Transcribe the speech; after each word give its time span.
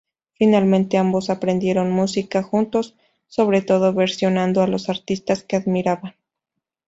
Finalmente 0.33 0.97
ambos 0.97 1.29
aprendieron 1.29 1.91
música 1.91 2.41
juntos, 2.41 2.95
sobre 3.27 3.61
todo 3.61 3.93
versionando 3.93 4.63
a 4.63 4.67
los 4.67 4.89
artistas 4.89 5.43
que 5.43 5.57
admiraban. 5.57 6.15